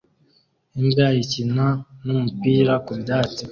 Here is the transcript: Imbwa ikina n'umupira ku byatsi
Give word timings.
Imbwa 0.79 1.05
ikina 1.21 1.67
n'umupira 2.05 2.73
ku 2.85 2.91
byatsi 3.01 3.43